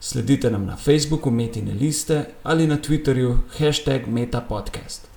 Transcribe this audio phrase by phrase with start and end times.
[0.00, 5.08] Sledite nam na Facebooku Metine liste ali na Twitterju hashtag MetaPodcast.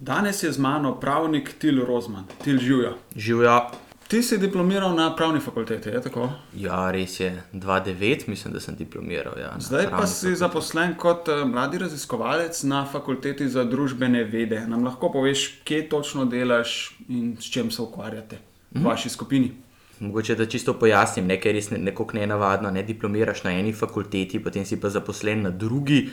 [0.00, 2.94] Danes je z mano pravnik Til Rozman, Til Žujo.
[3.16, 3.60] Živijo.
[4.08, 6.28] Ti si diplomiral na pravni fakulteti, je tako?
[6.54, 9.38] Ja, res je 2-9, mislim, da sem diplomiral.
[9.38, 10.36] Ja, Zdaj pa si fakulteti.
[10.36, 14.60] zaposlen kot eh, mladi raziskovalec na fakulteti za družbene vede.
[14.68, 18.38] Nam lahko poveš, kje točno delaš in s čim se ukvarjate
[18.70, 19.52] v vaši skupini?
[20.02, 22.70] Mogoče da čisto pojasnim, nekaj je res ne- nekoliko nenavadno.
[22.70, 26.08] Ne diplomiraš na eni fakulteti, potem si pa zaposlen na drugi.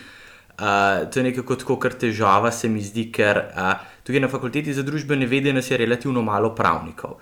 [0.60, 4.74] Uh, to je nekako tako, kar težava se mi zdi, ker uh, tukaj na fakulteti
[4.74, 7.16] za družbene vede nas je relativno malo pravnikov.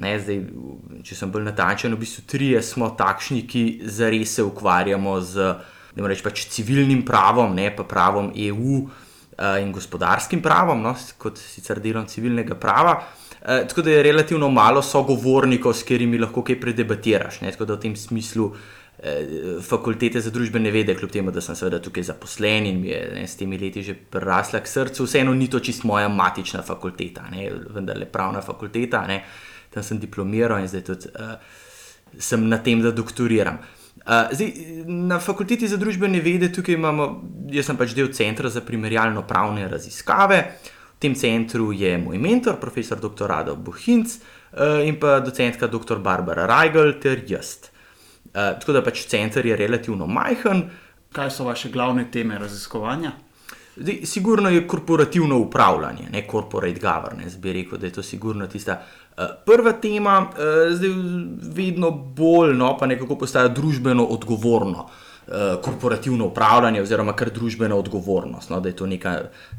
[0.00, 0.40] Ne, zdaj,
[1.04, 5.52] če sem bolj natančen, v bistvu trije smo takšni, ki zares se ukvarjamo z
[5.98, 8.88] reči, pač civilnim pravom, ne pa pravom EU uh,
[9.60, 12.96] in gospodarskim pravom, no, kot sicer delom civilnega prava.
[12.98, 17.40] Uh, tako da je relativno malo sogovornikov, s katerimi lahko kaj predebatiraš.
[17.40, 18.50] Ne, tako da v tem smislu
[18.98, 23.02] eh, fakultete za družbene vede, kljub temu, da sem seveda tukaj zaposlen in mi je
[23.14, 27.28] ne, s temi leti že prerasla k srcu, vseeno ni to čist moja matična fakulteta,
[27.30, 29.22] ne, vendar le pravna fakulteta, ne,
[29.74, 31.36] tam sem diplomiral in zdaj tudi uh,
[32.18, 33.58] sem na tem, da doktoriram.
[33.98, 34.52] Uh, zdaj,
[34.86, 37.08] na fakulteti za družbene vede tukaj imamo,
[37.52, 40.42] jaz sem pač del centra za primerjalno pravne raziskave.
[40.64, 43.26] V tem centru je moj mentor, profesor dr.
[43.26, 45.98] Rado Bohinc uh, in pa docentka dr.
[46.02, 47.70] Barbara Reigl ter jaz.
[48.28, 50.68] Uh, tako da pač center je relativno majhen,
[51.12, 53.12] Kaj so vaše glavne teme raziskovanja?
[53.76, 57.38] Zdaj, sigurno je korporativno upravljanje, ne corporate governance.
[57.38, 60.90] Bi rekel, da je to sigurno tista uh, prva tema, uh, zdaj
[61.54, 64.84] vedno bolj, no pa nekako postaja družbeno odgovorno.
[64.84, 65.07] uh,
[65.62, 69.10] Korporativno upravljanje, oziroma kar družbena odgovornost, no, da je to neka,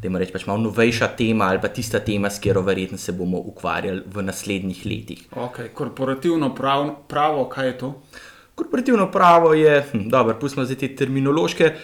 [0.01, 3.13] da ima reči, pač malo novejša tema ali pa tista tema, s katero verjetno se
[3.13, 5.27] bomo ukvarjali v naslednjih letih.
[5.29, 5.69] Okay.
[5.73, 7.93] Korporativno prav, pravo, kaj je to?
[8.59, 11.75] Korporativno pravo je, hm, dobro, pustimo zdaj te terminološke eh,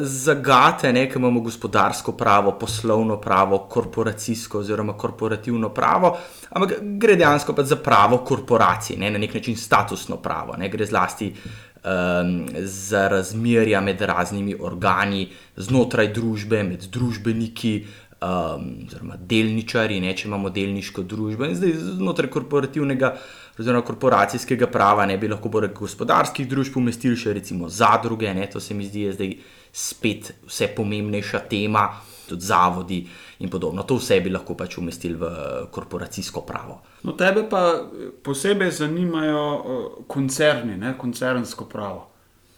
[0.00, 6.14] zagate, ne, ki imamo gospodarsko pravo, poslovno pravo, korporacijsko oziroma korporativno pravo,
[6.50, 10.86] ampak gre dejansko pa za pravo korporacij, ne, na nek način statusno pravo, ne, gre
[10.86, 11.50] zlasti um,
[11.82, 17.74] za razmerja med raznimi organi znotraj družbe, med družbeniki.
[18.20, 23.14] Um, oziroma, delničari, ne, če imamo delniško družbo, in zdaj znotraj korporativnega
[23.56, 28.60] oziroma korporacijskega prava ne bi lahko poleg gospodarskih družb umestili še recimo zadruge, ne, to
[28.60, 29.32] se mi zdi je zdaj
[29.72, 31.86] spet vse pomembnejša tema,
[32.30, 33.00] tudi zavodi
[33.44, 33.82] in podobno.
[33.82, 35.30] To vse bi lahko pač umestili v
[35.70, 36.80] korporacijsko pravo.
[37.02, 40.94] No, tebe pa eh, posebej zanimajo uh, koncerni, ne?
[40.98, 42.06] koncernsko pravo.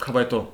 [0.02, 0.44] Kaj pa je to?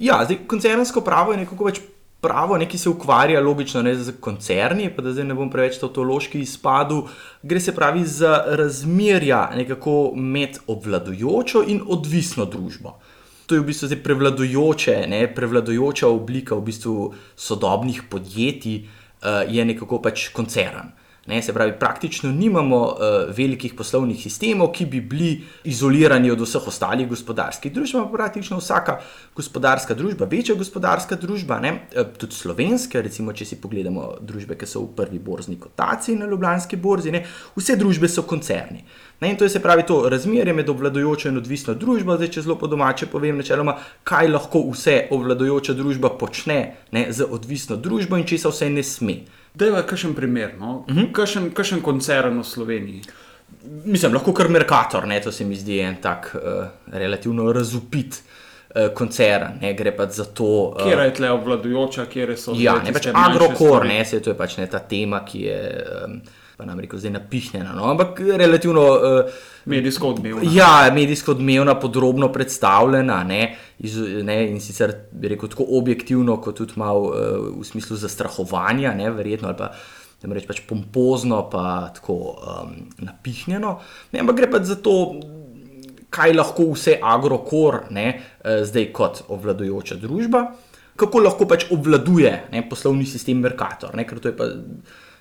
[0.00, 1.80] Ja, zdaj koncernsko pravo je nekako več
[2.20, 5.78] pravo, ne, ki se ukvarja logično ne z koncerni, pa da zdaj ne bom preveč
[5.80, 7.02] tautološki izpadu.
[7.42, 12.98] Gre se pravi za razmerja nekako med obvladujočo in odvisno družbo.
[13.50, 16.92] To je v bistvu zdaj prevladujoče, ne, prevladujoča oblika v bistvu
[17.34, 20.92] sodobnih podjetij, uh, je nekako pač koncern.
[21.30, 22.96] Ne, se pravi, praktično nimamo uh,
[23.36, 25.28] velikih poslovnih sistemov, ki bi bili
[25.64, 28.00] izolirani od vseh ostalih gospodarskih družb.
[28.00, 28.96] Ampak Praktično vsaka
[29.36, 34.66] gospodarska družba, večja gospodarska družba, ne, eh, tudi slovenska, recimo, če si pogledamo družbe, ki
[34.66, 37.22] so v prvi borzni kotaciji na Ljubljanski borzi, ne,
[37.56, 38.82] vse družbe so koncerni.
[39.20, 42.16] Ne, in to je se pravi to razmerje med obvladujočo in odvisno družbo.
[42.18, 47.28] Zdaj, če zelo po domače povem, načeloma, kaj lahko vse obvladujoča družba počne ne, z
[47.30, 49.20] odvisno družbo in česa vse ne sme.
[49.54, 50.84] Dejva, kakšen primer, no?
[50.88, 51.12] uh -huh.
[51.12, 53.02] kakšen, kakšen koncern v Sloveniji.
[53.84, 58.22] Mislim, lahko kar Merkator, ne, to se mi zdi en tak uh, relativno razupit
[58.74, 60.44] uh, koncern, ne gre pa za to.
[60.44, 64.30] Uh, Kje je tle obvladujoča, kje so ja, zdaj ne pač Agrokor, ne, se to
[64.30, 65.86] je pač ne ta tema, ki je.
[66.04, 66.20] Um,
[66.60, 67.86] Pa nam rekel, zdaj napihnjena, no?
[67.88, 70.50] ampak relativno uh, Medijsko odmevna.
[70.52, 76.60] Ja, medijsko odmevna, podrobno predstavljena ne, iz, ne, in sicer bi rekel tako objektivno, kot
[76.60, 79.72] tudi malo uh, v smislu zastrahovanja, ne, verjetno ali pa.
[80.20, 81.62] Da mi rečem, pač pompozno, pa
[81.96, 83.70] tako um, napihnjeno.
[84.12, 85.14] Ne, ampak gre pa za to,
[86.12, 88.06] kaj lahko vse Agrokor, ne,
[88.44, 90.42] eh, zdaj kot obvladujoča družba,
[91.00, 93.94] kako lahko pač obvladuje ne, poslovni sistem Merkator.
[93.96, 94.50] Ne, ker to je pa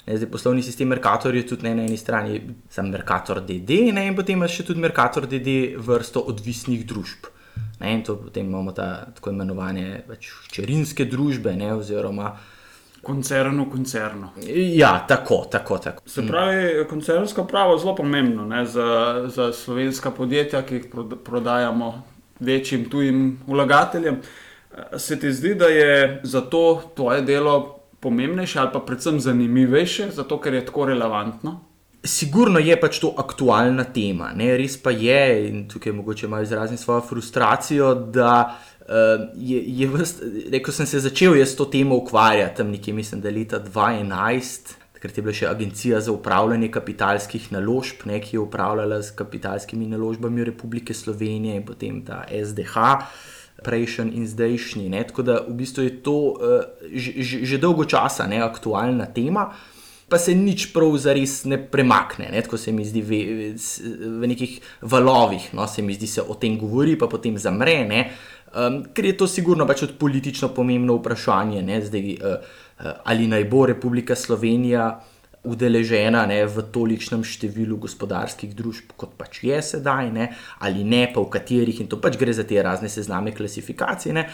[0.10, 4.08] Ne, zdaj, poslovni sistem Merkator je tudi ne, na eni strani sam Merkator DD, ne,
[4.10, 7.30] in potem imaš še tudi Merkator DD vrsto odvisnih družb.
[7.80, 12.34] Ne, in to potem imamo ta tako imenovane pač, hčerinske družbe, ne, oziroma
[13.06, 14.34] Koncern v koncernu.
[14.76, 15.78] Ja, tako, tako.
[15.78, 16.04] tako.
[16.10, 20.88] Se pravi, koncernsko pravo je zelo pomembno ne, za, za slovenska podjetja, ki jih
[21.24, 21.94] prodajamo
[22.40, 24.20] večjim tujim vlagateljem.
[24.98, 30.54] Se ti zdi, da je zato tvoje delo pomembnejše ali pa predvsem zanimivejše, zato ker
[30.54, 31.60] je tako relevantno?
[32.04, 34.32] Sigurno je pač to aktualna tema.
[34.36, 34.54] Ne?
[34.58, 40.24] Res pa je, in tukaj mogoče malo izrazim svojo frustracijo, da uh, je, je vst,
[40.52, 44.76] rekel sem se začel jaz s to temo ukvarjati tam nekje, mislim, da leta 2011.
[45.00, 49.88] Ker je bila še agencija za upravljanje kapitalskih naložb, ne, ki je upravljala z kapitalskimi
[49.88, 52.90] naložbami Republike Slovenije in potem ta SDH,
[53.64, 54.90] prejšnji in zdajšnji.
[54.90, 55.04] Ne.
[55.08, 56.64] Tako da v bistvu je to uh,
[56.94, 59.50] že, že dolgo časa ne, aktualna tema,
[60.10, 62.32] pa se nič prav zares ne premakne.
[62.32, 62.42] Ne.
[62.42, 63.12] Tako se mi zdi v,
[64.22, 67.86] v nekih valovih, no, se mi zdi se o tem govori, pa potem zamre.
[68.50, 72.42] Um, ker je to sigurno pač politično pomembno vprašanje, ne, zdaj, uh,
[72.82, 74.90] uh, ali naj bo Republika Slovenija
[75.44, 81.24] udeležena ne, v tolikšnem številu gospodarskih družb, kot pač je sedaj, ne, ali ne, pa
[81.24, 84.16] v katerih, in to pač gre za te razne sezname klasifikacije.
[84.16, 84.26] Ne.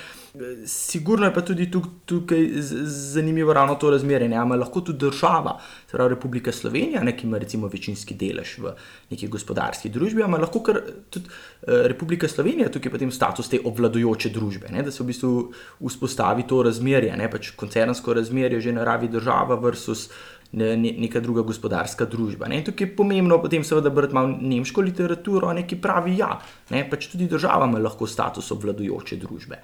[0.67, 2.47] Sigurno je pa tudi tukaj
[2.89, 5.59] zanimivo ravno to razmerje, ali lahko tudi država,
[5.95, 8.73] pravi Republika Slovenija, ne, ki ima recimo večinski delež v
[9.13, 10.81] neki gospodarski družbi, ali lahko kar
[11.13, 15.07] tudi uh, Republika Slovenija, tukaj pa tem status te obvladujoče družbe, ne, da se v
[15.13, 15.31] bistvu
[15.79, 20.09] vzpostavi to razmerje, ne pač koncernsko razmerje, že naravi država versus
[20.51, 22.47] ne, neka druga gospodarska družba.
[22.47, 22.59] Ne.
[22.59, 26.35] In tukaj je pomembno potem seveda brati malo nemško literaturo, ne, ki pravi, ja,
[26.91, 29.59] pač tudi država ima lahko status obvladujoče družbe.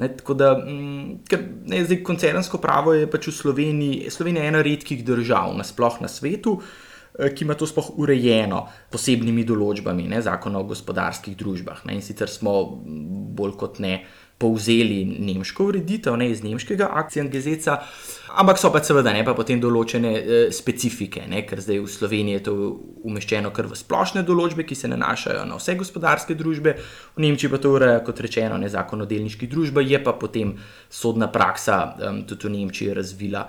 [0.00, 4.46] Ne, tako da, m, mm, ker ne, zdaj koncernsko pravo je pač v Sloveniji, Slovenija
[4.46, 10.08] je ena redkih držav nasploh na svetu, eh, ki ima to sploh urejeno posebnimi določbami,
[10.08, 11.84] ne, zakona o gospodarskih družbah.
[11.88, 12.54] Ne, in sicer smo
[13.36, 13.98] bolj kot ne
[14.42, 17.76] povzeli nemško ureditev, ne iz nemškega akcija Gezeca,
[18.34, 22.38] ampak so pa seveda ne pa potem določene e, specifike, ne, ker zdaj v Sloveniji
[22.40, 22.54] je to
[23.06, 26.74] umeščeno kar v splošne določbe, ki se nanašajo na vse gospodarske družbe,
[27.14, 30.56] v Nemčiji pa to ureja kot rečeno ne zakon o delniških družbah, je pa potem
[30.90, 33.46] sodna praksa um, tudi v Nemčiji razvila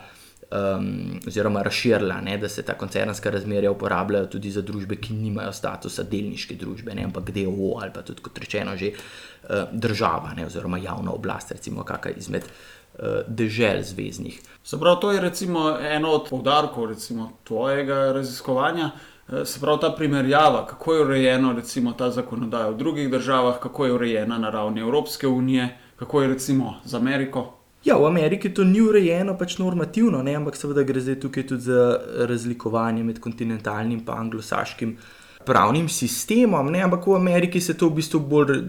[0.53, 5.53] um, oziroma razširila, ne, da se ta koncernska razmerja uporabljajo tudi za družbe, ki nimajo
[5.53, 10.45] statusa delniške družbe, ne, ampak DOO ali pa tudi kot rečeno že uh, država ne,
[10.45, 14.41] oziroma javna oblast, recimo kakšna izmed uh, dežel zvezdnih.
[14.63, 18.91] Se pravi, to je recimo eno od povdarkov recimo, tvojega raziskovanja.
[18.93, 21.55] Uh, se pravi, ta primerjava, kako je urejena
[21.97, 26.75] ta zakonodaja v drugih državah, kako je urejena na ravni Evropske unije, kako je recimo
[26.85, 27.62] z Ameriko.
[27.83, 30.37] Ja, v Ameriki to ni urejeno, pač normativno, ne?
[30.39, 31.97] ampak seveda gre zdaj tukaj tudi za
[32.31, 34.95] razlikovanje med kontinentalnim in anglosaškim
[35.43, 36.71] pravnim sistemom.
[36.71, 36.79] Ne?
[36.79, 38.61] Ampak v Ameriki se to v bistvu bolj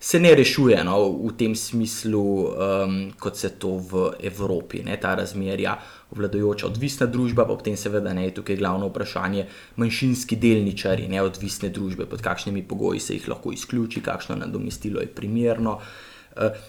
[0.00, 0.96] se ne rešuje no?
[1.28, 4.98] v tem smislu, um, kot se to v Evropi, ne?
[4.98, 5.78] ta razmerja.
[6.10, 9.46] Vladajoča odvisna družba, pa potem seveda ne, tukaj je glavno vprašanje
[9.76, 15.78] manjšinski delničari, neodvisne družbe, pod kakšnimi pogoji se jih lahko izključi, kakšno nadomestilo je primerno.
[15.78, 16.07] Uh,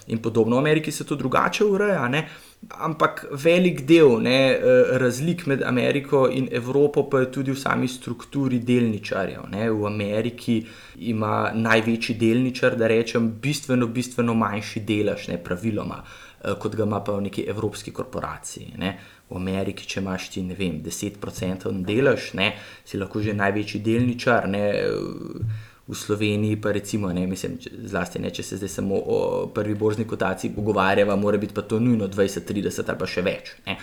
[0.06, 0.56] in podobno.
[0.56, 2.28] V Ameriki se to drugače ureja, ne?
[2.68, 7.88] ampak velik del ne, eh, razlik med Ameriko in Evropo pa je tudi v sami
[7.88, 9.48] strukturi delničarjev.
[9.50, 9.70] Ne?
[9.70, 16.02] V Ameriki ima največji delničar, da rečem, bistveno, bistveno manjši delež, ne praviloma.
[16.44, 18.74] Eh, kot ga ima pa v neki evropski korporaciji.
[18.78, 18.98] Ne.
[19.30, 24.48] V Ameriki, če imaš ti, ne vem, 10% delež, ne, si lahko že največji delničar.
[24.48, 24.64] Ne,
[25.90, 27.58] v Sloveniji, pa recimo, ne, mislim,
[27.90, 29.18] zlasti ne, če se zdaj samo o
[29.54, 33.54] prvi borzni kotaciji pogovarjava, mora biti pa to nujno 20, 30 ali pa še več.
[33.66, 33.76] Ne.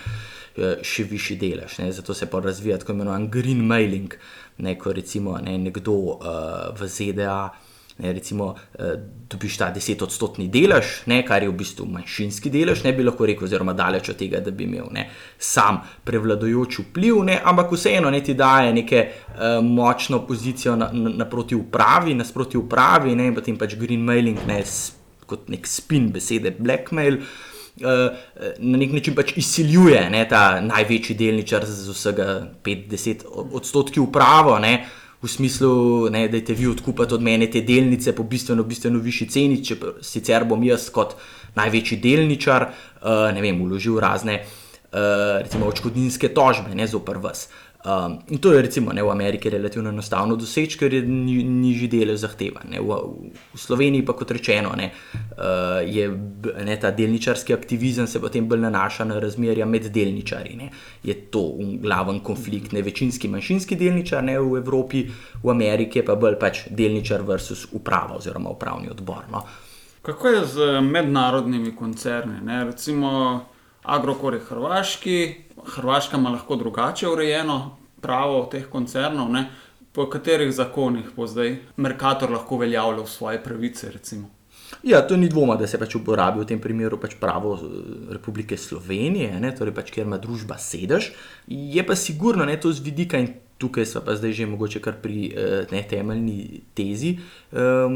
[0.82, 4.16] Še višji delež, ne, zato se pa razvija tako imenovan green mailing,
[4.64, 7.67] ne, ko recimo ne, nekdo uh, v ZDA
[7.98, 8.94] ne, recimo, eh,
[9.30, 13.48] dobiš ta desetodstotni delež, ne, kar je v bistvu manjšinski delež, ne bi lahko rekel,
[13.48, 18.22] oziroma daleč od tega, da bi imel ne, sam prevladojoč vpliv, ne, ampak vseeno ne
[18.24, 23.76] ti daje neko uh, močno pozicijo naproti na upravi, nasproti upravi, ne, in potem pač
[23.80, 24.62] green mailing, ne,
[25.28, 27.20] kot nek spin besede blackmail.
[27.78, 28.14] Uh,
[28.58, 33.26] na nek način pač izsiljuje ne, ta največji delničar z vsega 5-10
[33.58, 34.72] odstotki upravo, ne,
[35.22, 39.28] v smislu, ne, da te vi odkupate od mene te delnice po bistveno, bistveno višji
[39.34, 41.16] ceni, če sicer bom jaz kot
[41.58, 47.48] največji delničar, uh, ne vem, uložil razne, uh, recimo, očkodninske tožbe, ne zoper vas.
[47.84, 51.86] Um, in to je recimo ne, v Ameriki relativno enostavno doseči, ker je ni, nižji
[51.88, 52.74] delež zahtevan.
[52.74, 52.96] V,
[53.54, 56.08] v Sloveniji pa kot rečeno, ne, uh, je
[56.66, 60.56] ne, ta delničarski aktivizem se potem bolj nanaša na razmerja med delničarji.
[60.58, 60.72] Ne.
[61.06, 65.04] Je to glaven konflikt, ne večinski, manjšinski delničar ne, v Evropi,
[65.42, 69.30] v Ameriki pa bolj pač delničar versus uprava oziroma upravni odbor.
[69.30, 69.44] No.
[70.02, 72.40] Kako je z mednarodnimi koncerni?
[72.42, 72.64] Ne?
[72.64, 73.38] Recimo
[73.88, 75.18] Agrokor je hrvaški,
[75.66, 79.30] Hrvaška ima lahko drugače urejeno pravo teh koncernov.
[79.32, 79.44] Ne?
[79.92, 83.90] Po katerih zakonih bo zdaj Merkator lahko uveljavljal svoje pravice?
[83.92, 84.28] Recimo?
[84.82, 87.68] Ja, to ni dvoma, da se pač uporabi v tem primeru pač pravo eh,
[88.12, 91.10] Republike Slovenije, ne, torej pač, kjer ima družba sedež.
[91.48, 94.94] Je pa sigurno ne, to z vidika in tukaj smo pa zdaj že mogoče kar
[95.02, 97.18] pri eh, ne, temeljni tezi
[97.52, 97.94] um,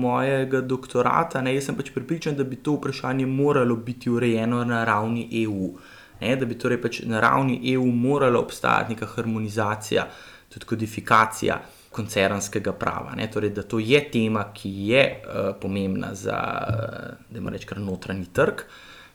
[0.00, 1.42] mojega doktorata.
[1.42, 5.72] Ne, jaz sem pač pripričan, da bi to vprašanje moralo biti urejeno na ravni EU.
[6.20, 10.06] Ne, da bi torej pač na ravni EU morala obstajati neka harmonizacija,
[10.52, 11.60] tudi kodifikacija
[11.90, 13.14] koncernskega prava.
[13.32, 16.36] Torej, da to je tema, ki je uh, pomembna za,
[17.30, 18.66] da imamo reči, kar notranji trg,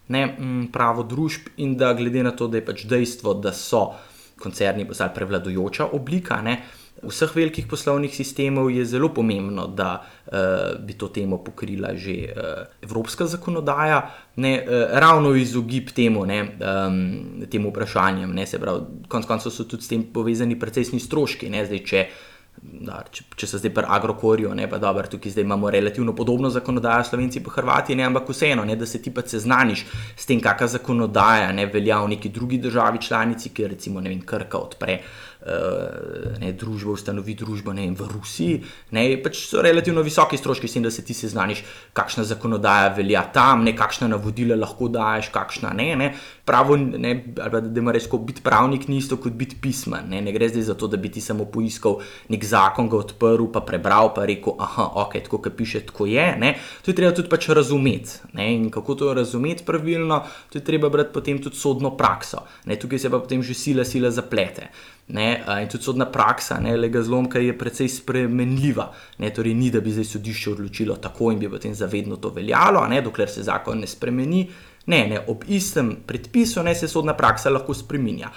[0.07, 3.91] ne, m, pravo družb, in da glede na to, da je pač dejstvo, da so
[4.39, 6.41] koncerni postali prevladujoča oblika.
[6.41, 6.61] Ne,
[7.03, 12.67] Vseh velikih poslovnih sistemov je zelo pomembno, da uh, bi to temo pokrila že uh,
[12.81, 13.97] evropska zakonodaja,
[14.35, 18.31] ne, uh, ravno izogib temu, ne, um, temu vprašanjem.
[18.31, 21.49] Ne, se pravi, konec koncev so tudi s tem povezani precejšnji stroški.
[21.49, 25.33] Ne, zdaj, če, uh, da, če, če se zdaj pri Agrokorju, ne pa dobro, tukaj
[25.33, 29.11] zdaj imamo relativno podobno zakonodajo, Slovenci pa Hrvati, ne, ampak vseeno, ne, da se ti
[29.13, 34.01] pa seznaniš s tem, kakšna zakonodaja ne velja v neki drugi državi članici, ki recimo
[34.01, 34.99] vem, krka odpre.
[35.43, 38.61] Uh, ne, družbo, ustanovi družbo ne, v Rusiji.
[38.95, 43.25] Ne, pač so relativno visoki stroški, s tem, da se ti seznaniš, kakšna zakonodaja velja
[43.35, 45.89] tam, ne, kakšna navodila lahko daješ, kakšna ne.
[45.99, 46.09] ne
[46.45, 50.09] pravo, ne, ali da ima res, biti pravnik ni isto kot biti pismen.
[50.11, 53.47] Ne, ne gre zdaj za to, da bi ti samo poiskal nek zakon, ga odprl,
[53.53, 56.25] pa prebral, pa rekel, ah, ok, tako kot piše, tako je.
[56.39, 56.55] Ne.
[56.83, 58.19] To je treba tudi pač razumeti.
[58.33, 62.43] Ne, in kako to razumeti pravilno, to je treba brati potem tudi sodno prakso.
[62.65, 64.67] Ne, tukaj se pa potem že sila, sila zaplete.
[65.15, 68.89] Ne, in tudi sodna praksa, ne, lega zlomka je precej spremenljiva.
[69.19, 72.83] Ne, torej, ni da bi zdaj sodišče odločilo tako in bi potem zavedno to veljalo,
[72.87, 74.45] ne, dokler se zakon ne spremeni.
[74.85, 78.29] Ne, ne, ob istem predpisu ne, se sodna praksa lahko spremenja.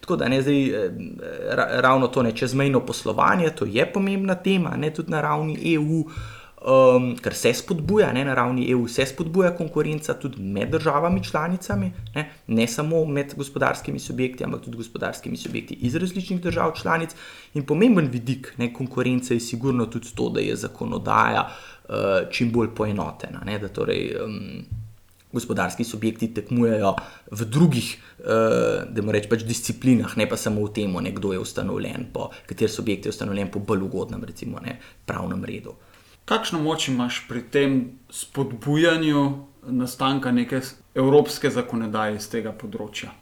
[0.00, 0.90] Tako da ne zdaj eh,
[1.80, 6.04] ravno to ne čezmejno poslovanje, to je pomembna tema, ne tudi na ravni EU,
[6.64, 11.92] um, ker se spodbuja, ne na ravni EU se spodbuja konkurenca tudi med državami članicami,
[12.14, 17.16] ne, ne samo med gospodarskimi subjekti, ampak tudi gospodarskimi subjekti iz različnih držav članic.
[17.54, 21.94] In pomemben vidik ne, konkurence je sigurno tudi to, da je zakonodaja uh,
[22.30, 23.40] čim bolj poenotena.
[23.44, 24.83] Ne, da torej, um,
[25.34, 26.94] gospodarski subjekti tekmujejo
[27.30, 27.88] v drugih,
[28.18, 28.26] uh,
[28.88, 32.70] da moramo reči, pač disciplinah, ne pa samo v tem, kdo je ustanovljen, po, kater
[32.70, 35.74] subjekt je ustanovljen po bolj ugodnem, recimo, ne, pravnem redu.
[36.24, 39.24] Kakšno moč imaš pri tem spodbujanju
[39.68, 40.60] nastanka neke
[40.94, 43.12] evropske zakonodaje iz tega področja?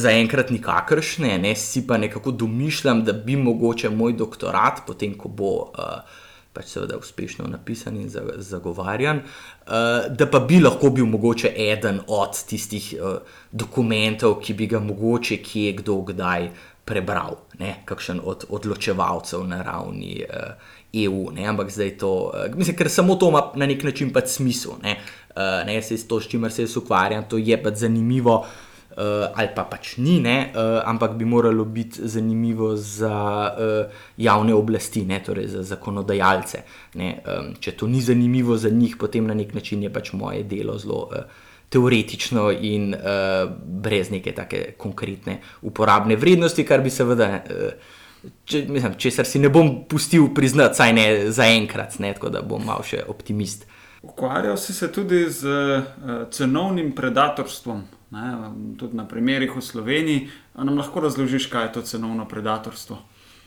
[0.00, 5.52] Zaenkrat nikakršne, ne, si pa nekako domišljam, da bi mogoče moj doktorat, potem ko bo
[5.68, 6.22] uh,
[6.54, 12.38] pač seveda uspešno napisan in zagovarjan, uh, da pa bi lahko bil mogoče eden od
[12.48, 13.16] tistih uh,
[13.50, 16.48] dokumentov, ki bi ga mogoče kje kdo kdaj
[16.84, 17.80] prebral, ne?
[17.88, 21.30] kakšen od odločevalcev na ravni uh, eh, EU.
[21.32, 21.48] Ne?
[21.48, 22.12] Ampak zdaj to,
[22.54, 24.76] mislim, ker samo to ima na nek način pač smisel.
[24.82, 24.98] Ne?
[25.34, 28.36] Uh, ne, se s to, s čimer se jaz ukvarjam, to je pač zanimivo.
[28.44, 33.14] Uh, uh, ali pa pač ni, ne, uh, ampak bi moralo biti zanimivo za
[33.50, 36.62] uh, javne oblasti, ne, torej za zakonodajalce.
[36.94, 40.44] Ne, um, če to ni zanimivo za njih, potem na nek način je pač moje
[40.44, 41.08] delo zelo.
[41.10, 41.42] Uh,
[41.74, 43.48] Teoretično in uh,
[43.82, 49.50] brez neke tako konkretne uporabne vrednosti, kar bi seveda, uh, če, mislim, česar si ne
[49.50, 53.66] bom pustil priznati, saj ne za enkrat, tako da bom mal še optimist.
[54.04, 57.82] Ukvarjal si se tudi z uh, cenovnim predatorstvom
[58.14, 58.30] ne,
[58.78, 60.28] tudi na primerih v Sloveniji.
[60.54, 62.98] Nam lahko razložiš, kaj je to cenovno predatorstvo?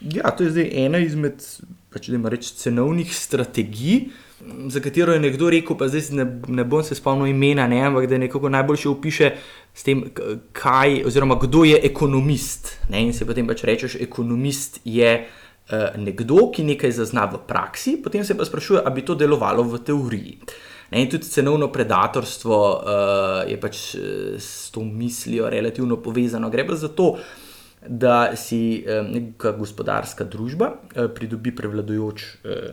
[0.02, 1.42] Ja, to je zdaj ena izmed
[1.90, 4.10] pač, reči, cenovnih strategij,
[4.70, 8.06] za katero je nekdo rekel, pa zdaj ne, ne bom se spomnil imena, ne, ampak
[8.10, 9.32] da nekako najboljše opiše
[9.74, 10.04] s tem,
[10.54, 12.76] kaj, oziroma kdo je ekonomist.
[12.90, 15.20] Ne, in se potem pač rečeš, ekonomist je.
[15.68, 19.66] Uh, nekdo, ki nekaj zazna v praksi, potem se pa sprašuje, ali bi to delovalo
[19.68, 20.38] v teoriji.
[20.88, 26.50] Uh, Ne, in tudi cenovno predatorstvo uh, je pač eh, s to mislijo relativno povezano.
[26.50, 27.17] Gre pa za to,
[27.88, 32.70] da si uh, neka gospodarska družba uh, pridobi prevladujoč uh,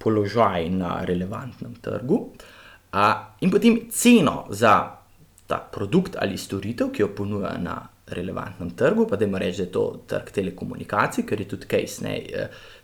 [0.00, 3.12] položaj na relevantnem trgu uh,
[3.44, 4.96] in potem ceno za
[5.46, 7.76] ta produkt ali storitev, ki jo ponuja na
[8.10, 12.02] relevantnem trgu, pa da ima reči, da je to trg telekomunikacij, ker je tudi case
[12.06, 12.16] ne,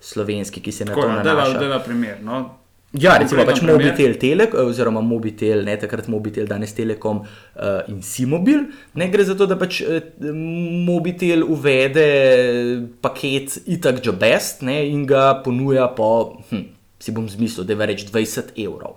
[0.00, 1.59] slovenski, ki se na to nanaša.
[1.59, 2.21] Da, da, primer.
[2.23, 2.65] No?
[2.97, 8.62] Ja, recimo pač Mobitel, Telek, oziroma Mobitel, ne takrat Mobitel, danes Telekom uh, in Simobil.
[8.97, 9.99] Ne gre za to, da pač uh,
[10.87, 12.07] Mobitel uvede
[13.05, 16.65] paket Itak Joe Best ne, in ga ponuja po, hm,
[17.03, 18.97] si bom zmislil, da je več 20 evrov.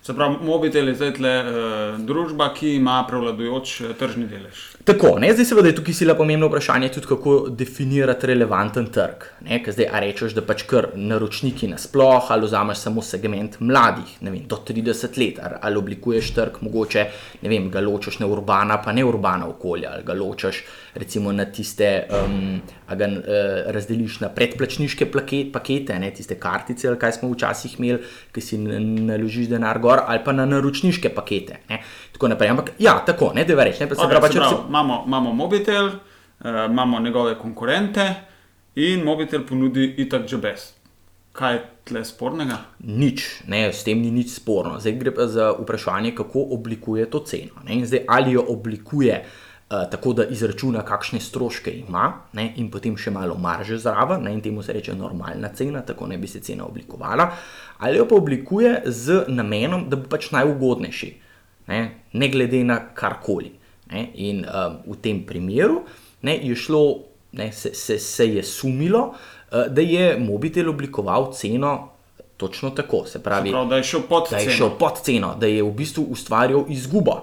[0.00, 4.62] Se pravi, mobitel je zdaj tle, uh, družba, ki ima prevladujoč uh, tržni delež.
[4.84, 5.28] Tako, ne?
[5.32, 9.26] zdaj seveda je tukaj sila pomembno vprašanje, tudi kako definirati relevanten trg.
[9.44, 9.58] Ne?
[9.66, 14.46] Zdaj a rečeš, da pač kar naročniki nasploh, ali vzameš samo segment mladih, ne vem,
[14.48, 17.04] do 30 let, ali oblikuješ trg, mogoče,
[17.42, 20.62] ne vem, ga ločeš na urbana, pa ne urbana okolja, ali ga ločeš
[20.94, 22.56] recimo na tiste, um,
[22.88, 23.20] a ga uh,
[23.76, 25.10] razdeliš na predplačniške
[25.52, 28.00] pakete, ne tiste kartice, ali kaj smo včasih imeli,
[28.32, 31.60] ki si naložiš denar gor, ali pa na naročniške pakete.
[31.68, 31.82] Ne?
[32.20, 32.50] Tako naprej.
[32.52, 33.78] Ampak ja, tako, ne da je reč.
[33.80, 34.56] Ne, okay, pravi, prav, si...
[34.68, 38.14] imamo, imamo mobitel, uh, imamo njegove konkurente
[38.74, 40.74] in mobitel ponudi itak že best.
[41.32, 42.58] Kaj je tle spornega?
[42.84, 44.76] Nič, ne, s tem ni nič sporno.
[44.76, 47.64] Zdaj gre pa za vprašanje, kako oblikuje to ceno.
[47.64, 53.14] Zdaj, ali jo oblikuje uh, tako da izračuna, kakšne stroške ima, ne, in potem še
[53.16, 56.68] malo marže zraven, ne, in temu se reče normalna cena, tako ne bi se cena
[56.68, 57.30] oblikovala,
[57.78, 61.29] ali jo pa oblikuje z namenom, da bo pač najugodnejši,
[61.70, 61.80] ne,
[62.12, 63.54] ne glede na karkoli.
[63.90, 65.80] Ne, in uh, v tem primeru
[66.22, 66.82] ne, je šlo,
[67.38, 71.78] ne, se, se, se je sumilo, uh, da je mobitel oblikoval ceno.
[72.40, 73.82] Točno tako, se pravi, se pravi da, je
[74.30, 77.18] da je šel pod ceno, da je v bistvu ustvarjal izgubo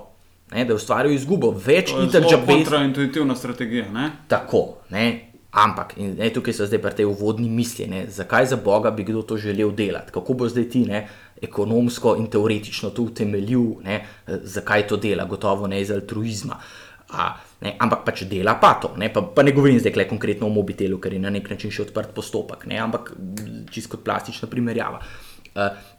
[0.51, 2.45] ne, da ustvarjajo izgubo, več in tako naprej.
[2.45, 3.89] To je kontraintuitivna strategija.
[3.91, 4.11] Ne?
[4.27, 5.26] Tako, ne.
[5.57, 9.37] Ampak ne, tukaj so zdaj te uvodni misli, ne, zakaj za Boga bi kdo to
[9.37, 11.07] želel delati, kako bo zdaj ti ne,
[11.41, 16.59] ekonomsko in teoretično to utemeljil, ne, zakaj to dela, gotovo ne iz altruizma.
[17.07, 17.29] A,
[17.61, 18.91] ne, ampak pač dela pa to.
[18.99, 21.87] Ne, pa, pa ne govorim zdaj konkretno o mobitelu, ker je na nek način še
[21.87, 23.13] odprt postopek, ne, ampak
[23.71, 24.99] čisto plastična primerjava.
[24.99, 25.26] Uh,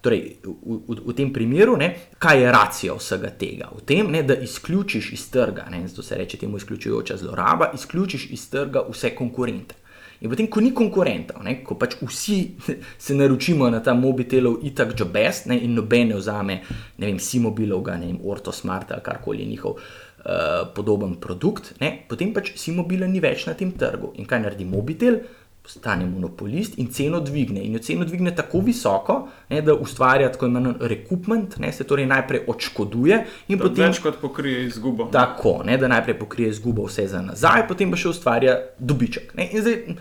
[0.01, 3.73] torej, v, v, v tem primeru, ne, kaj je racija vsega tega?
[3.75, 8.31] V tem, ne, da izključiš iz trga, ne, zato se reče temu izključujoča zloraba, izključiš
[8.31, 9.75] iz trga vse konkurente.
[10.21, 12.39] In potem, ko ni konkurentov, ne, ko pač vsi
[13.05, 16.61] se naročimo na ta mobitelov, itak že best, ne, in nobene vzame,
[16.99, 21.93] ne vem, si mobilov, ne vem, Orto Smart ali karkoli njihov uh, podoben produkt, ne,
[22.09, 24.15] potem pač si mobile ni več na tem trgu.
[24.19, 25.23] In kaj naredi mobitel?
[25.69, 27.61] Postane monopolist in ceno dvigne.
[27.61, 32.07] In jo ceno dvigne tako visoko, ne, da ustvarja tako imenovan recoupment, ne, se torej
[32.09, 33.93] najprej odškoduje in da potem.
[33.93, 35.11] Večkrat pokrije izgubo.
[35.13, 39.35] Tako, ne, da najprej pokrije izgubo vse za nazaj, potem pa še ustvarja dobiček.
[39.37, 39.99] Ne, in zdaj.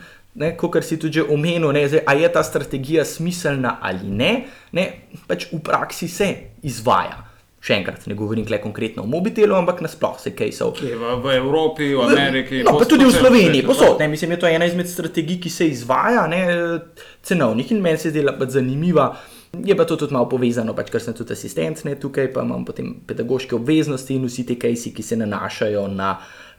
[0.62, 4.34] Kot si tudi omenil, ne, zdaj, je ta strategija smiselna ali ne,
[4.72, 4.84] ne,
[5.28, 6.28] pač v praksi se
[6.62, 7.27] izvaja.
[7.68, 10.70] Še enkrat, ne govorim le konkretno o mobitelu, ampak nasplošno se kaj so.
[10.80, 12.62] V, v Evropi, v Ameriki.
[12.64, 14.00] No, pa tudi v Sloveniji, posod.
[14.00, 16.46] Ne, mislim, je to ena izmed strategij, ki se izvaja, ne,
[17.28, 19.10] cenovnih in meni se zdi pač zanimiva.
[19.68, 22.64] Je pa to tudi malo povezano, pač, ker sem tudi asistent ne, tukaj, pa imam
[22.68, 26.14] potem pedagoške obveznosti in vsi ti kajsi, ki se nanašajo na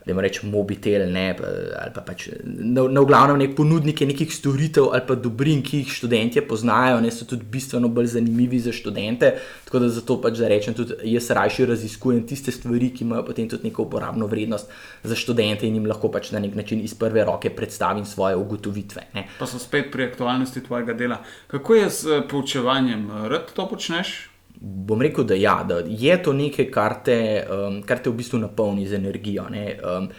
[0.05, 1.35] da jim rečem, mobitel, ne,
[1.81, 5.91] ali pa pač na, na glavnem nek ponudnike nekih storitev ali pa dobrin, ki jih
[5.99, 9.33] študenti poznajo, ne so tudi bistveno bolj zanimivi za študente.
[9.67, 13.49] Tako da zato pač da rečem, tudi jaz raje raziskujem tiste stvari, ki imajo potem
[13.49, 14.71] tudi neko uporabno vrednost
[15.03, 19.09] za študente in jim lahko pač na nek način iz prve roke predstavim svoje ugotovitve.
[19.13, 19.27] Ne.
[19.39, 21.21] Pa so spet pri aktualnosti tvojega dela.
[21.47, 23.09] Kako je z poučevanjem?
[23.27, 24.28] Rud to počneš?
[24.59, 28.41] Bom rekel, da, ja, da je to nekaj, kar te, um, kar te v bistvu
[28.41, 29.45] napolni z energijo.
[29.47, 30.09] Um,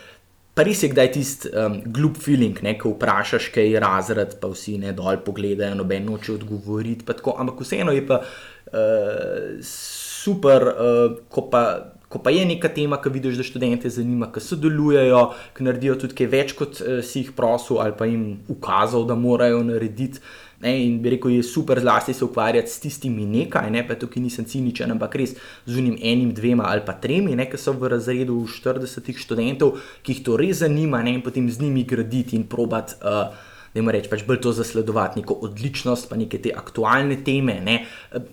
[0.56, 4.50] pa res je, da je tisti um, glup feeling, ne, ko vprašaš, kaj razred, pa
[4.52, 7.04] vsi ne dol pogledajo, noben noče odgovoriti.
[7.36, 11.64] Ampak vseeno je pa uh, super, uh, ko pa.
[12.10, 15.20] Ko pa je neka tema, ki vidiš, da študente zanima, ki sodelujejo,
[15.54, 19.14] ki naredijo tudi kaj več, kot uh, si jih prosil, ali pa jim ukazal, da
[19.14, 20.18] morajo narediti.
[20.60, 24.20] Ne, in bi rekel, je super zlasti se ukvarjati s tistimi nekaj, ne, pa tukaj
[24.20, 25.32] nisem ciničen, ampak res
[25.64, 30.18] z unim enim, dvema ali pa tremi, ne, ki so v razredu 40 študentov, ki
[30.18, 33.00] jih to res zanima, ne, in potem z njimi graditi in probati.
[33.00, 37.76] Uh, Da jim rečem, pač bolj to zasledovati, neko odličnost, pa neke te aktualne teme.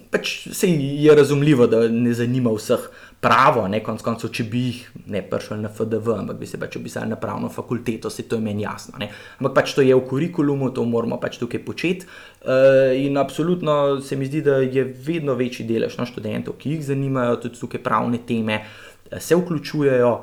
[0.10, 2.88] Pač se je razumljivo, da ne zanima vseh
[3.20, 6.78] pravo, ne konc koncev, če bi jih ne prišli na FDV, ampak bi se pač
[6.78, 9.00] opisali na pravno fakulteto, se to je meni jasno.
[9.02, 9.10] Ne?
[9.40, 12.06] Ampak pač to je v kurikulumu, to moramo pač tukaj početi.
[12.46, 16.86] Uh, in absolutno se mi zdi, da je vedno večji delež no, študentov, ki jih
[16.94, 20.14] zanimajo tudi tukaj pravne teme, eh, se vključujejo.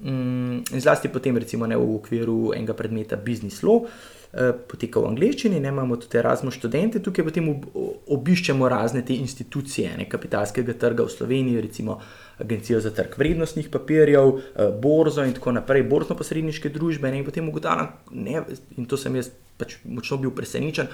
[0.00, 3.84] Um, in zlasti potem, recimo, ne, v okviru enega predmeta Business Law.
[4.30, 7.48] Eh, poteka v angleščini, ne imamo tudi Erasmus študente, tukaj potem
[8.14, 11.96] obiščemo razne te institucije ne, kapitalskega trga v Sloveniji, recimo
[12.38, 17.10] Agencijo za trg vrednostnih papirjev, eh, Borzo in tako naprej, borzno-posredniške družbe.
[17.10, 17.90] Ne, in potem ugotavljam,
[18.78, 20.86] in to sem jaz pač močno bil presenečen,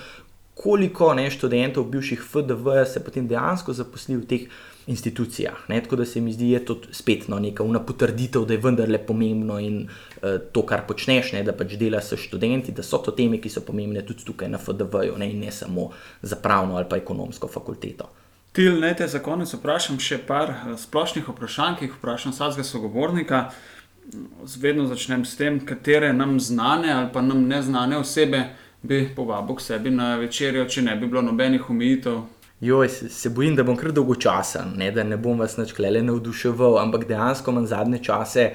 [0.57, 4.49] koliko ne, študentov bivših FDV se potem dejansko zaposli v teh
[4.87, 5.69] institucijah.
[5.69, 5.81] Ne?
[5.83, 8.99] Tako da se mi zdi, da je to spet no, neka potrditev, da je vendarle
[8.99, 11.43] pomembno in uh, to, kar počneš, ne?
[11.43, 14.59] da pač delaš s študenti, da so to teme, ki so pomembne tudi tukaj na
[14.59, 15.31] FDV-ju, ne?
[15.31, 15.91] in ne samo
[16.23, 18.11] za pravno ali pa ekonomsko fakulteto.
[18.57, 22.65] Til, naj te za konec vprašam še par eh, splošnih vprašanj, ki jih vprašam vsakega
[22.65, 23.41] sogovornika.
[24.63, 28.45] Vedno začnem s tem, katere nam znane ali pa nam neznane osebe
[28.87, 32.23] bi povabil k sebi na večerjo, če ne bi bilo nobenih omejitev.
[32.61, 36.79] Joj, se, se bojim, da bom kar dolgočasen, ne, da ne bom vas načklele navduševal,
[36.81, 38.47] ampak dejansko imam zadnje čase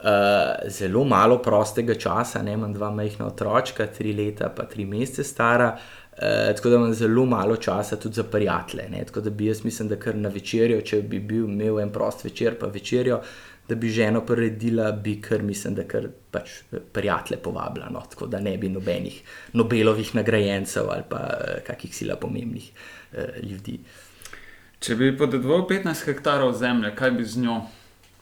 [0.00, 2.42] uh, zelo malo prostega časa.
[2.42, 5.74] Ne, imam dva majhna otročka, tri leta, pa tri mesece stara.
[6.18, 8.88] Uh, tako da imam zelo malo časa tudi za prijatelje.
[8.90, 9.04] Ne?
[9.04, 12.24] Tako da bi jaz mislim, da kar na večerjo, če bi bil imel en prost
[12.24, 13.20] večer, pa večerjo,
[13.68, 16.62] da bi ženo poredila, bi kar mislim, da kar pač
[16.92, 17.90] prijatelje povabila.
[17.92, 18.00] No?
[18.10, 19.20] Tako da ne bi nobenih
[19.52, 22.97] Nobelovih nagrajencev ali pa uh, kakih sila pomembnih uh,
[23.42, 23.78] ljudi.
[24.78, 27.60] Če bi podedoval 15 hektarov zemlje, kaj bi z njo?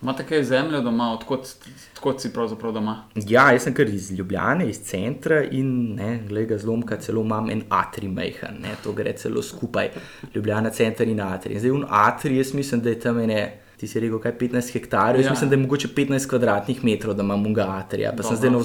[0.03, 1.49] Imate kaj zemlje doma, odkot,
[1.95, 2.95] odkot si pravzaprav doma?
[3.17, 7.63] Ja, jaz sem kar iz Ljubljana, iz centra in ne, glede zlomka, celo imam en
[7.73, 9.91] atri mehen, ne, to gre celo skupaj,
[10.35, 11.57] Ljubljana, center in atri.
[11.57, 13.45] In zdaj v atri, jaz mislim, da je tam ene.
[13.77, 15.33] Ti si rekel, kaj 15 hektarjev, jaz ja.
[15.35, 18.29] mislim, da je mogoče 15 kvadratnih metrov, da imam unga atrija, pa Dobro.
[18.29, 18.61] sem zdaj na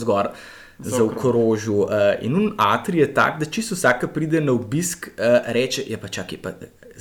[0.84, 1.72] vzgor za.
[1.72, 1.88] Uh,
[2.22, 5.98] in un atrij je tak, da čisto vsaka pride na obisk, uh, reče, je ja,
[5.98, 6.52] pa čakaj, pa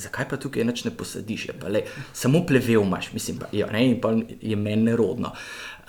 [0.00, 3.84] zakaj pa tukaj noč ne posadiš, pa le, samo plevel imaš, mislim, pa, jo, ne,
[3.90, 5.32] in pa je meni nerodno.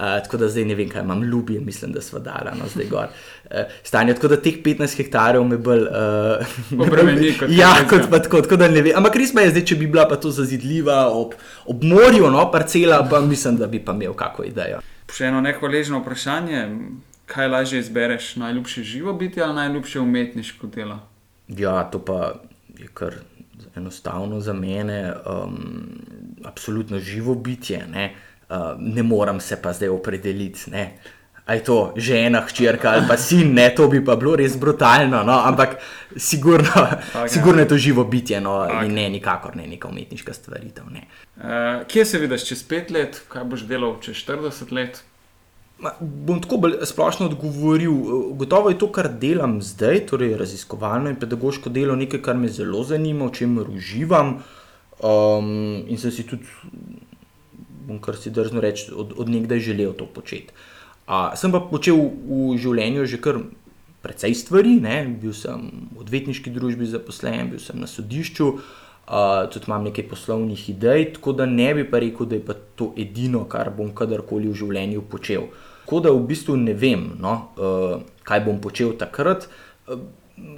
[0.02, 2.88] Uh, tako da zdaj ne vem, kaj imam ljubi, mislim, da smo dali no, zdaj
[2.90, 3.12] gor.
[3.46, 5.86] Uh, stanje, tako da teh 15 hektarjev me bolj
[6.80, 7.30] obremeni.
[7.30, 8.98] Uh, ja, kot pa tako, tako da ne vem.
[8.98, 11.38] Ampak res pa je zdaj, če bi bila pa to zazidljiva ob,
[11.70, 14.82] ob morju, no, parcela, pa mislim, da bi pa imel kako idejo.
[15.12, 16.66] Še eno nehvaležno vprašanje.
[17.32, 21.00] Kaj lažje izbereš, najljubše živo biti ali najljubše umetniško delo?
[21.48, 22.34] Ja, to pa
[22.80, 23.14] je kar
[23.76, 25.56] enostavno za mene, um,
[26.44, 27.86] absolutno živo bitje.
[27.92, 28.16] Ne,
[28.50, 30.72] uh, ne moram se pa zdaj opredeliti.
[30.72, 30.98] Ne.
[31.46, 35.24] A je to žena, hčerka ali pa sin, ne, to bi pa bilo res brutalno,
[35.24, 35.78] no, ampak
[36.16, 37.28] sigurno, okay.
[37.28, 38.86] sigurno je to živo bitje no, okay.
[38.86, 40.84] in ne nikakor ne neka umetniška stvaritev.
[40.92, 41.08] Ne.
[41.38, 45.04] Uh, kje se vidiš čez pet let, kaj boš delal čez 40 let?
[45.82, 47.94] Ma, bom tako bolj splošno odgovoril.
[48.38, 52.84] Gotovo je to, kar delam zdaj, torej raziskovalno in pedagoško delo, nekaj, kar me zelo
[52.86, 54.36] zanima, o čem uživam.
[55.02, 56.46] Um, in sem si tudi,
[57.88, 60.54] bom kar si drzno reči, od, od nekdaj želel to početi.
[61.10, 63.42] Uh, sem pa počel v življenju že kar
[64.06, 64.78] precej stvari.
[64.84, 65.02] Ne?
[65.18, 65.66] Bil sem
[65.96, 68.52] v odvetniški družbi zaposlen, bil sem na sodišču.
[69.12, 72.54] Uh, tudi imam nekaj poslovnih idej, tako da ne bi pa rekel, da je pa
[72.78, 75.50] to edino, kar bom kadarkoli v življenju počel.
[75.92, 79.50] Uh, Tako da v bistvu ne vem, no, uh, kaj bom počel takrat.
[79.92, 80.00] Uh,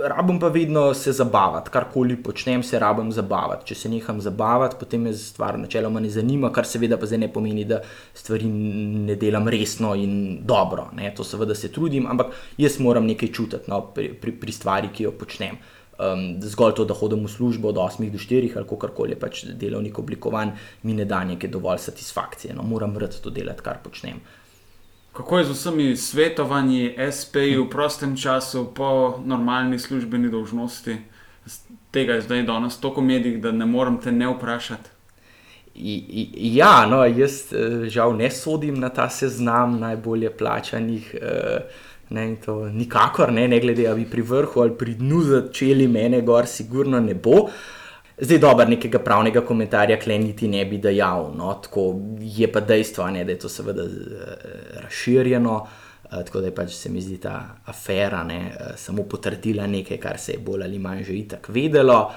[0.05, 3.65] rabim pa vedno se zabavati, karkoli počnem, se rabim zabavati.
[3.71, 7.29] Če se neham zabavati, potem me stvar načeloma ne zanima, kar seveda pa zdaj ne
[7.33, 7.79] pomeni, da
[8.13, 10.13] stvari ne delam resno in
[10.45, 10.91] dobro.
[10.93, 11.09] Ne.
[11.17, 15.09] To seveda se trudim, ampak jaz moram nekaj čutiti no, pri, pri, pri stvari, ki
[15.09, 15.57] jo počnem.
[15.97, 19.47] Um, zgolj to, da hodim v službo od 8 do 4 ali kako koli pač
[19.49, 22.53] delovnik oblikovan, mi ne da neke dovolj satisfakcije.
[22.53, 24.21] No, moram rad to delati, kar počnem.
[25.13, 30.97] Kako je z vsemi svetovanji, SP-ji v prostem času, po normalni službeni dolžnosti?
[31.91, 34.89] Tega je zdaj danes toliko medij, da ne morem te ne vprašati.
[36.33, 41.15] Ja, no, jaz eh, žal ne sodim na ta seznam najbolje plačanih.
[41.21, 41.59] Eh,
[42.09, 42.25] ne,
[42.73, 47.13] nikakor ne, ne glede, ali pri vrhu ali pri dnu začeli mene, gor, sigurno ne
[47.13, 47.31] bo.
[47.31, 47.49] Uh,
[48.17, 51.87] Zdaj, dobro, nekega pravnega komentarja kleniti ne bi dejal, no, tako
[52.21, 53.93] je pa dejstvo, ne, da je to seveda uh,
[54.83, 59.67] razširjeno, uh, tako da je pač se mi zdi ta afera ne, uh, samo potrdila
[59.67, 62.11] nekaj, kar se je bolj ali manj že itak vedelo.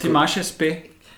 [0.00, 0.62] Ti imaš SP?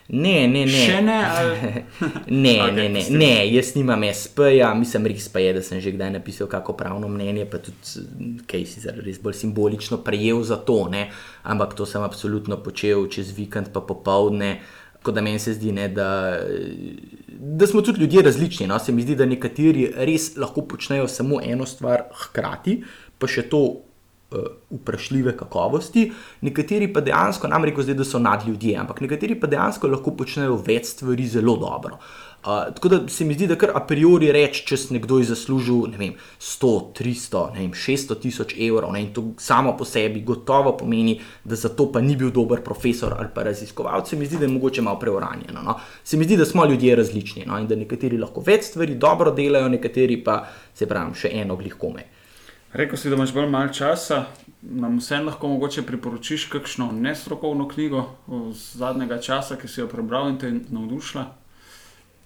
[0.08, 0.68] Ne, ne, ne.
[0.68, 1.70] Še ne, ali...
[2.44, 5.94] ne, okay, ne, ne, ne, jaz nimam SP-ja, mislim, res pa je, da sem že
[5.96, 8.04] kdaj napisal kako pravno mnenje, pa tudi
[8.50, 11.08] kaj si res bolj simbolično prejel za to, ne?
[11.42, 14.58] ampak to sem absolutno počel čez vikend, pa popovdne.
[15.00, 16.38] Tako da meni se zdi, ne, da,
[17.28, 18.66] da smo tudi ljudje različni.
[18.70, 18.78] No?
[18.80, 22.78] Se mi zdi, da nekateri res lahko počnejo samo eno stvar hkrati,
[23.20, 23.60] pa še to
[24.70, 29.50] vprašljive kakovosti, nekateri pa dejansko, nam reko zdaj, da so nad ljudje, ampak nekateri pa
[29.50, 31.98] dejansko lahko počnejo več stvari zelo dobro.
[32.44, 35.94] Uh, tako da se mi zdi, da kar a priori reči, če si nekdo zaslužil
[35.96, 41.14] vem, 100, 300, vem, 600 tisoč evrov ne, in to samo po sebi gotovo pomeni,
[41.44, 44.44] da za to pa ni bil dober profesor ali pa raziskovalec, se mi zdi, da
[44.44, 45.62] je mogoče malo preuranjeno.
[45.64, 45.78] No.
[46.04, 49.32] Se mi zdi, da smo ljudje različni no, in da nekateri lahko več stvari dobro
[49.32, 50.42] delajo, nekateri pa
[50.74, 52.04] se pravi še eno glih kome.
[52.74, 54.24] Rekl si, da imaš bolj malo časa,
[54.62, 58.08] nam vseeno lahko mogoče priporočiš kakšno nestrokovno knjigo
[58.50, 61.24] iz zadnjega časa, ki si jo prebral in te navdušila.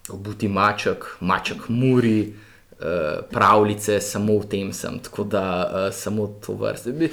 [0.09, 2.33] Obuti maček, maček muri.
[2.79, 7.09] Uh, pravljice, samo v tem sem, tako da uh, samo to vrste.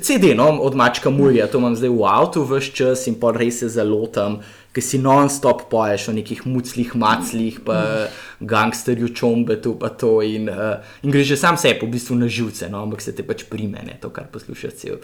[0.00, 3.58] CD, no, od mačka Murija, to imam zdaj v avtu, vse čas in pa res
[3.58, 4.36] se zalotam,
[4.74, 8.10] ki si non-stop poješ o nekih muclih, maclih, pa
[8.42, 10.18] gangsterju, čombetu, pa to.
[10.26, 13.22] In, uh, in greš že sam sebi, v bistvu na živce, no, ampak se te
[13.22, 14.98] pač primene, to, kar poslušaš cel,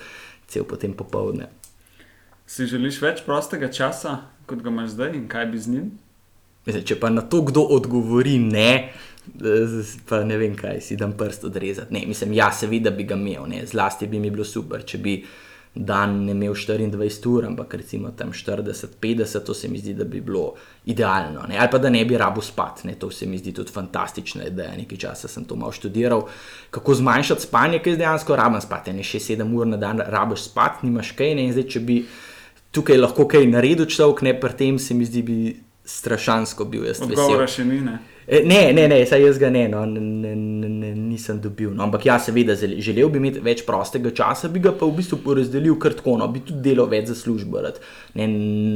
[0.51, 1.53] cel potem popoldne.
[2.51, 5.91] Si želiš več prostega časa, kot ga imaš zdaj, in kaj bi z njim?
[6.67, 8.91] Mislim, če pa na to kdo odgovori ne,
[10.11, 11.95] pa ne vem, kaj si dam prst odrezati.
[11.95, 13.63] Ne, mislim, ja, seveda bi ga imel, ne.
[13.71, 15.15] zlasti bi mi bilo super, če bi
[15.75, 20.21] dan ne imel 24 ur, ampak recimo tam 40-50, to se mi zdi, da bi
[20.21, 20.55] bilo
[20.85, 21.45] idealno.
[21.49, 21.59] Ne.
[21.59, 22.95] Ali pa da ne bi rabo spati, ne.
[22.95, 24.75] to se mi zdi tudi fantastična ideja.
[24.77, 26.27] Nekaj časa sem to malo študiral,
[26.71, 28.93] kako zmanjšati spanje, ker je dejansko rabim spati.
[28.93, 31.35] Ne 6-7 ur na dan rabiš spati, nimaš kaj.
[31.35, 31.47] Ne.
[31.47, 32.03] In zdaj, če bi
[32.75, 35.39] tukaj lahko kaj naredil človek, ne pri tem se mi zdi, bi
[35.87, 37.03] strašansko bil jaz.
[37.07, 37.81] Odgovora še ni.
[37.85, 37.99] Ne?
[38.27, 40.01] E, ne, ne, ne, saj jaz ga ne, no, ne,
[40.35, 41.73] ne, ne, nisem dobil.
[41.75, 45.21] No, ampak ja, seveda, želel bi imeti več prostega časa, bi ga pa v bistvu
[45.25, 47.65] porazdelil krtko, no, bi tudi delal več za službo.
[48.19, 48.29] Ne,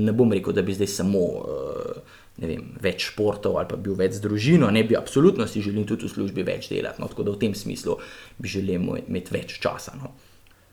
[0.09, 4.19] ne bom rekel, da bi zdaj samo uh, vem, več športov ali pa bil več
[4.19, 7.03] z družino, ne bi absolutno si želel tudi v službi več delati.
[7.03, 7.99] No, tako da v tem smislu
[8.39, 9.95] bi želel imeti več časa.
[10.01, 10.15] No.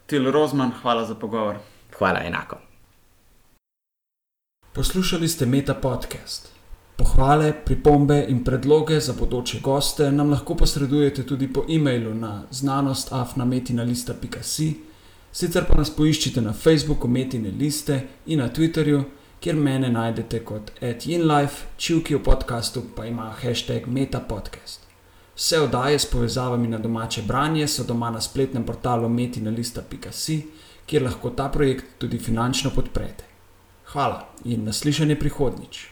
[0.10, 1.62] Til Rozman, hvala za pogovor.
[1.98, 2.58] Hvala enako.
[4.74, 6.61] Poslušali ste Meta podcast.
[7.02, 14.76] Pohvale, pripombe in predloge za bodoče goste nam lahko posredujete tudi po e-mailu na znanostafnametina.si,
[15.32, 19.04] sicer pa nas poiščite na Facebooku Metine liste in na Twitterju,
[19.40, 20.72] kjer mene najdete kot
[21.06, 24.80] @inlife, čivki v podkastu pa ima hashtag metapodcast.
[25.36, 30.42] Vse oddaje s povezavami na domače branje so doma na spletnem portalu metina.si,
[30.86, 33.24] kjer lahko ta projekt tudi finančno podprete.
[33.86, 35.91] Hvala in naslišanje prihodnjič.